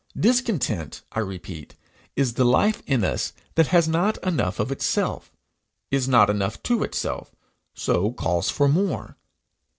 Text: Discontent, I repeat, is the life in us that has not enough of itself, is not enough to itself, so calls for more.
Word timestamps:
Discontent, 0.19 1.03
I 1.11 1.19
repeat, 1.19 1.75
is 2.15 2.33
the 2.33 2.43
life 2.43 2.81
in 2.87 3.03
us 3.03 3.33
that 3.53 3.67
has 3.67 3.87
not 3.87 4.17
enough 4.25 4.59
of 4.59 4.71
itself, 4.71 5.31
is 5.91 6.07
not 6.07 6.27
enough 6.27 6.63
to 6.63 6.81
itself, 6.81 7.35
so 7.75 8.11
calls 8.11 8.49
for 8.49 8.67
more. 8.67 9.15